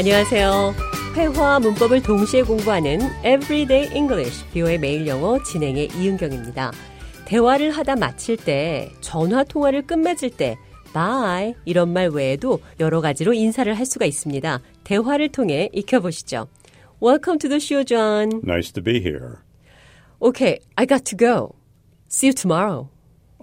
안녕하세요. 0.00 0.74
회화와 1.14 1.60
문법을 1.60 2.02
동시에 2.02 2.40
공부하는 2.40 3.00
Everyday 3.18 3.94
English, 3.94 4.46
뷰의 4.46 4.78
매일 4.78 5.06
영어 5.06 5.38
진행의 5.42 5.90
이은경입니다. 5.94 6.72
대화를 7.26 7.70
하다 7.70 7.96
마칠 7.96 8.38
때, 8.38 8.90
전화 9.02 9.44
통화를 9.44 9.82
끝맺을 9.82 10.30
때, 10.30 10.56
bye 10.94 11.52
이런 11.66 11.92
말 11.92 12.08
외에도 12.08 12.60
여러 12.80 13.02
가지로 13.02 13.34
인사를 13.34 13.70
할 13.74 13.84
수가 13.84 14.06
있습니다. 14.06 14.62
대화를 14.84 15.28
통해 15.28 15.68
익혀보시죠. 15.74 16.48
Welcome 17.02 17.38
to 17.40 17.50
the 17.50 17.60
show, 17.60 17.84
John. 17.84 18.40
Nice 18.42 18.72
to 18.72 18.82
be 18.82 19.02
here. 19.02 19.40
Okay, 20.22 20.60
I 20.76 20.86
got 20.86 21.04
to 21.04 21.14
go. 21.14 21.56
See 22.08 22.28
you 22.28 22.32
tomorrow. 22.32 22.88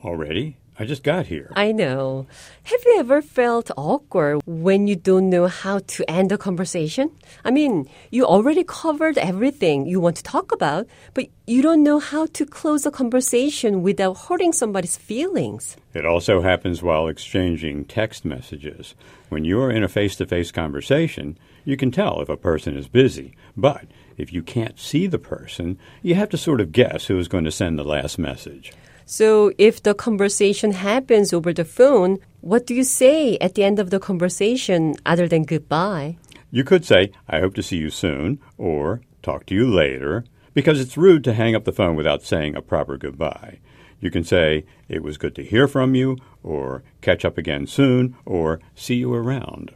Already? 0.03 0.57
I 0.79 0.85
just 0.85 1.01
got 1.01 1.25
here. 1.25 1.51
I 1.55 1.71
know. 1.71 2.27
Have 2.63 2.79
you 2.85 2.99
ever 2.99 3.23
felt 3.23 3.71
awkward 3.75 4.41
when 4.45 4.85
you 4.85 4.95
don't 4.95 5.27
know 5.27 5.47
how 5.47 5.79
to 5.79 6.09
end 6.09 6.31
a 6.31 6.37
conversation? 6.37 7.09
I 7.43 7.49
mean, 7.49 7.89
you 8.11 8.25
already 8.25 8.63
covered 8.63 9.17
everything 9.17 9.87
you 9.87 9.99
want 9.99 10.17
to 10.17 10.23
talk 10.23 10.51
about, 10.51 10.85
but 11.15 11.29
you 11.47 11.63
don't 11.63 11.81
know 11.81 11.97
how 11.97 12.27
to 12.27 12.45
close 12.45 12.85
a 12.85 12.91
conversation 12.91 13.81
without 13.81 14.17
hurting 14.29 14.53
somebody's 14.53 14.97
feelings. 14.97 15.77
It 15.95 16.05
also 16.05 16.41
happens 16.41 16.83
while 16.83 17.07
exchanging 17.07 17.85
text 17.85 18.23
messages. 18.23 18.93
When 19.29 19.45
you 19.45 19.59
are 19.61 19.71
in 19.71 19.83
a 19.83 19.87
face 19.87 20.15
to 20.17 20.27
face 20.27 20.51
conversation, 20.51 21.39
you 21.65 21.75
can 21.75 21.89
tell 21.89 22.21
if 22.21 22.29
a 22.29 22.37
person 22.37 22.77
is 22.77 22.87
busy, 22.87 23.35
but 23.55 23.85
if 24.15 24.31
you 24.31 24.43
can't 24.43 24.79
see 24.79 25.07
the 25.07 25.17
person, 25.17 25.79
you 26.03 26.13
have 26.13 26.29
to 26.29 26.37
sort 26.37 26.61
of 26.61 26.71
guess 26.71 27.07
who 27.07 27.17
is 27.17 27.27
going 27.27 27.45
to 27.45 27.51
send 27.51 27.79
the 27.79 27.83
last 27.83 28.19
message. 28.19 28.73
So 29.06 29.52
if 29.58 29.82
the 29.82 29.94
conversation 29.94 30.72
happens 30.72 31.32
over 31.32 31.52
the 31.52 31.64
phone, 31.64 32.18
what 32.40 32.66
do 32.66 32.74
you 32.74 32.84
say 32.84 33.36
at 33.38 33.54
the 33.54 33.64
end 33.64 33.78
of 33.78 33.90
the 33.90 34.00
conversation 34.00 34.94
other 35.04 35.28
than 35.28 35.44
goodbye? 35.44 36.16
You 36.50 36.64
could 36.64 36.84
say, 36.84 37.12
I 37.28 37.40
hope 37.40 37.54
to 37.54 37.62
see 37.62 37.76
you 37.76 37.90
soon, 37.90 38.38
or 38.58 39.00
talk 39.22 39.46
to 39.46 39.54
you 39.54 39.68
later, 39.68 40.24
because 40.54 40.80
it's 40.80 40.96
rude 40.96 41.24
to 41.24 41.34
hang 41.34 41.54
up 41.54 41.64
the 41.64 41.72
phone 41.72 41.96
without 41.96 42.22
saying 42.22 42.54
a 42.54 42.62
proper 42.62 42.96
goodbye. 42.96 43.58
You 44.00 44.10
can 44.10 44.24
say, 44.24 44.64
it 44.88 45.02
was 45.02 45.16
good 45.16 45.34
to 45.36 45.44
hear 45.44 45.68
from 45.68 45.94
you, 45.94 46.18
or 46.42 46.82
catch 47.00 47.24
up 47.24 47.38
again 47.38 47.66
soon, 47.66 48.16
or 48.26 48.60
see 48.74 48.96
you 48.96 49.12
around. 49.14 49.72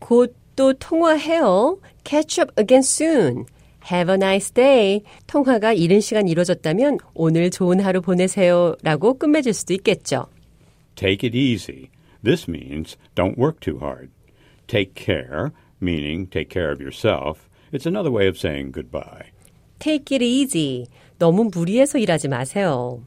곧 0.00 0.34
또 0.56 0.72
통화해요. 0.72 1.78
Catch 2.04 2.38
up 2.38 2.52
again 2.56 2.82
soon. 2.82 3.46
Have 3.90 4.12
a 4.12 4.16
nice 4.16 4.52
day. 4.52 5.02
통화가 5.26 5.72
이른 5.72 6.00
시간 6.00 6.28
이뤄졌다면 6.28 6.98
오늘 7.14 7.50
좋은 7.50 7.80
하루 7.80 8.00
보내세요. 8.00 8.76
라고 8.82 9.14
끝맺을 9.14 9.52
수도 9.54 9.72
있겠죠. 9.74 10.26
Take 10.94 11.26
it 11.26 11.36
easy. 11.36 11.90
This 12.22 12.48
means 12.48 12.96
don't 13.14 13.38
work 13.38 13.60
too 13.60 13.78
hard. 13.78 14.10
Take 14.66 14.94
care, 14.94 15.52
meaning 15.80 16.28
take 16.28 16.50
care 16.50 16.70
of 16.70 16.80
yourself. 16.80 17.48
It's 17.72 17.86
another 17.86 18.10
way 18.10 18.28
of 18.28 18.36
saying 18.36 18.72
goodbye. 18.72 19.30
Take 19.78 20.12
it 20.14 20.22
easy. 20.22 20.86
너무 21.18 21.50
무리해서 21.50 21.98
일하지 21.98 22.28
마세요. 22.28 23.00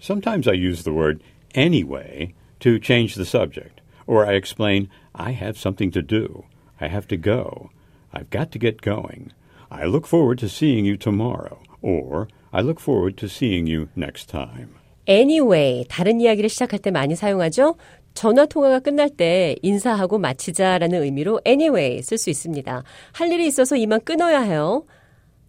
Sometimes 0.00 0.48
I 0.48 0.54
use 0.54 0.82
the 0.82 0.92
word 0.92 1.22
anyway 1.54 2.34
to 2.60 2.78
change 2.78 3.14
the 3.14 3.24
subject, 3.24 3.80
or 4.06 4.26
I 4.26 4.34
explain, 4.34 4.88
I 5.14 5.32
have 5.32 5.56
something 5.56 5.90
to 5.92 6.02
do. 6.02 6.44
I 6.80 6.88
have 6.88 7.06
to 7.08 7.16
go. 7.16 7.70
I've 8.12 8.30
got 8.30 8.50
to 8.52 8.58
get 8.58 8.82
going. 8.82 9.32
I 9.70 9.86
look 9.86 10.06
forward 10.06 10.38
to 10.40 10.48
seeing 10.48 10.84
you 10.84 10.96
tomorrow, 10.96 11.58
or 11.80 12.28
I 12.52 12.60
look 12.60 12.80
forward 12.80 13.16
to 13.18 13.28
seeing 13.28 13.66
you 13.66 13.88
next 13.96 14.28
time. 14.28 14.74
Anyway, 15.06 15.84
다른 15.88 16.20
이야기를 16.20 16.48
시작할 16.48 16.78
때 16.78 16.90
많이 16.90 17.16
사용하죠. 17.16 17.76
전화 18.14 18.46
통화가 18.46 18.80
끝날 18.80 19.08
때 19.08 19.56
인사하고 19.62 20.18
마치자라는 20.18 21.02
의미로 21.02 21.40
anyway 21.46 22.02
쓸 22.02 22.18
수 22.18 22.30
있습니다. 22.30 22.84
할 23.12 23.32
일이 23.32 23.46
있어서 23.46 23.76
이만 23.76 24.00
끊어야 24.04 24.40
해요. 24.40 24.84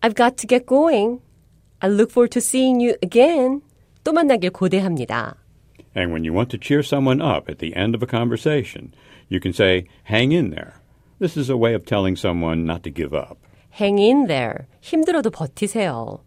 I've 0.02 0.16
got 0.16 0.38
to 0.38 0.48
get 0.48 0.66
going. 0.66 1.20
I 1.80 1.90
look 1.90 2.12
forward 2.12 2.32
to 2.32 2.40
seeing 2.40 2.82
you 2.82 2.96
again. 3.04 3.62
또 4.04 4.14
만나길 4.14 4.52
고대합니다. 4.52 5.36
And 5.96 6.12
when 6.12 6.24
you 6.24 6.34
want 6.34 6.50
to 6.52 6.58
cheer 6.58 6.82
someone 6.82 7.22
up 7.22 7.50
at 7.50 7.60
the 7.60 7.76
end 7.76 7.96
of 7.96 8.02
a 8.02 8.08
conversation, 8.08 8.94
you 9.30 9.40
can 9.40 9.54
say, 9.54 9.86
hang 10.04 10.32
in 10.32 10.50
there. 10.50 10.82
This 11.20 11.38
is 11.38 11.50
a 11.50 11.58
way 11.58 11.76
of 11.76 11.86
telling 11.86 12.16
someone 12.16 12.66
not 12.66 12.84
to 12.84 12.90
give 12.90 13.14
up. 13.14 13.38
Hang 13.80 14.00
in 14.00 14.28
there. 14.28 14.66
힘들어도 14.82 15.30
버티세요. 15.32 16.20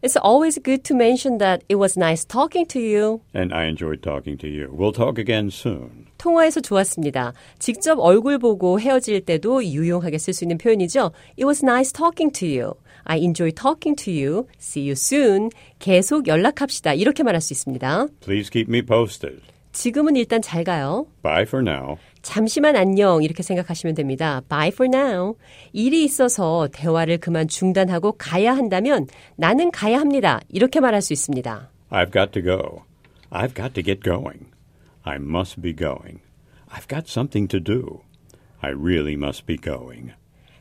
It's 0.00 0.16
always 0.16 0.60
good 0.62 0.84
to 0.84 0.94
mention 0.94 1.38
that 1.38 1.64
it 1.68 1.76
was 1.76 1.98
nice 1.98 2.24
talking 2.24 2.66
to 2.68 2.78
you. 2.80 3.20
And 3.34 3.52
I 3.52 3.66
enjoyed 3.66 4.00
talking 4.00 4.38
to 4.38 4.46
you. 4.48 4.70
We'll 4.72 4.92
talk 4.92 5.18
again 5.18 5.48
soon. 5.50 6.06
통화에서 6.18 6.60
좋았습니다. 6.60 7.32
직접 7.58 7.98
얼굴 7.98 8.38
보고 8.38 8.78
헤어질 8.78 9.24
때도 9.24 9.64
유용하게 9.64 10.18
쓸 10.18 10.34
수 10.34 10.44
있는 10.44 10.58
표현이죠. 10.58 11.10
It 11.36 11.44
was 11.46 11.64
nice 11.64 11.92
talking 11.92 12.32
to 12.38 12.46
you. 12.48 12.74
I 13.04 13.18
enjoy 13.18 13.50
talking 13.52 13.96
to 14.04 14.12
you. 14.12 14.46
See 14.60 14.82
you 14.84 14.92
soon. 14.92 15.50
계속 15.78 16.28
연락합시다. 16.28 16.94
이렇게 16.94 17.22
말할 17.22 17.40
수 17.40 17.52
있습니다. 17.52 18.06
Please 18.20 18.50
keep 18.50 18.68
me 18.68 18.82
posted. 18.82 19.40
지금은 19.72 20.16
일단 20.16 20.42
잘 20.42 20.64
가요. 20.64 21.06
Bye 21.22 21.42
for 21.42 21.62
now. 21.62 21.98
잠시만 22.23 22.77
안녕 22.77 23.21
이렇게 23.21 23.43
생각하시면 23.43 23.95
됩니다. 23.95 24.41
Bye 24.49 24.69
for 24.69 24.89
now. 24.91 25.35
일이 25.73 26.03
있어서 26.05 26.69
대화를 26.71 27.17
그만 27.17 27.47
중단하고 27.47 28.13
가야 28.13 28.55
한다면 28.55 29.07
나는 29.35 29.69
가야 29.71 29.99
합니다. 29.99 30.39
이렇게 30.49 30.79
말할 30.79 31.01
수 31.01 31.13
있습니다. 31.13 31.69
I've 31.91 32.13
got 32.13 32.31
to 32.31 32.41
go. 32.41 32.81
I've 33.29 33.53
got 33.53 33.73
to 33.73 33.83
get 33.83 34.01
going. 34.01 34.45
I 35.03 35.17
must 35.17 35.61
be 35.61 35.75
going. 35.75 36.21
I've 36.71 36.87
got 36.87 37.11
something 37.11 37.47
to 37.49 37.59
do. 37.61 37.99
I 38.61 38.71
really 38.71 39.13
must 39.13 39.45
be 39.45 39.57
going. 39.57 40.13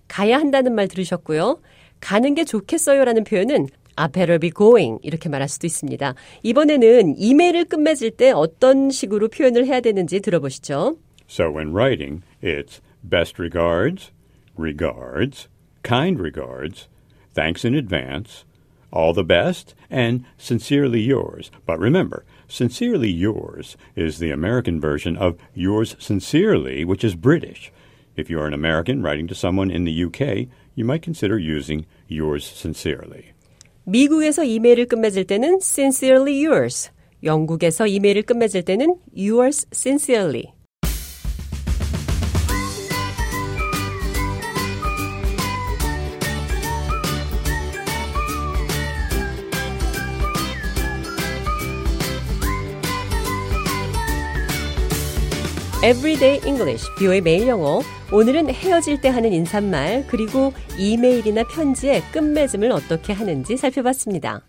가야 0.09 0.39
한다는 0.39 0.75
말 0.75 0.89
들으셨고요. 0.89 1.61
가는 2.01 2.35
게 2.35 2.45
좋겠어요라는 2.45 3.23
표현은 3.23 3.69
I 3.95 4.09
better 4.09 4.41
be 4.41 4.51
going 4.51 4.99
이렇게 5.03 5.29
말할 5.29 5.49
수도 5.49 5.69
있습니다. 5.69 6.15
이번에는 6.43 7.15
이메일을 7.17 7.67
끝맺을 7.67 8.11
때 8.11 8.33
어떤 8.33 8.91
식으로 8.91 9.29
표현을 9.29 9.67
해야 9.67 9.81
되는지 9.81 10.21
들어보시죠. 10.21 10.97
So 11.32 11.52
when 11.52 11.74
writing, 11.74 12.24
it's 12.42 12.82
best 13.04 13.38
regards, 13.38 14.12
regards, 14.56 15.48
kind 15.84 16.20
regards, 16.20 16.88
thanks 17.34 17.66
in 17.66 17.76
advance, 17.76 18.46
all 18.92 19.14
the 19.14 19.24
best, 19.24 19.76
and 19.90 20.24
sincerely 20.38 21.02
yours. 21.02 21.52
But 21.66 21.80
remember, 21.80 22.26
sincerely 22.48 23.12
yours 23.12 23.78
is 23.96 24.20
the 24.20 24.32
American 24.32 24.80
version 24.80 25.18
of 25.18 25.38
yours 25.54 25.96
sincerely, 26.00 26.86
which 26.86 27.04
is 27.04 27.16
British. 27.16 27.72
If 28.16 28.30
you're 28.30 28.48
an 28.48 28.54
American 28.54 29.04
writing 29.04 29.28
to 29.28 29.36
someone 29.36 29.70
in 29.70 29.84
the 29.84 30.04
UK, 30.06 30.48
you 30.74 30.86
might 30.86 31.02
consider 31.02 31.38
using 31.38 31.86
yours 32.08 32.46
sincerely. 32.46 33.34
미국에서 33.84 34.44
이메일을 34.44 34.88
끝맺을 34.88 35.26
때는 35.26 35.60
sincerely 35.62 36.44
yours. 36.44 36.92
영국에서 37.24 37.88
이메일을 37.88 38.24
끝맺을 38.24 38.64
때는 38.64 38.96
yours 39.16 39.66
sincerely. 39.72 40.54
Everyday 55.85 56.41
English, 56.47 56.89
뷰의 56.97 57.23
매일 57.23 57.49
영어. 57.49 57.81
오늘은 58.13 58.51
헤어질 58.55 59.01
때 59.01 59.09
하는 59.09 59.33
인사말, 59.33 60.05
그리고 60.07 60.53
이메일이나 60.79 61.43
편지의 61.43 62.03
끝맺음을 62.13 62.71
어떻게 62.71 63.13
하는지 63.13 63.57
살펴봤습니다. 63.57 64.43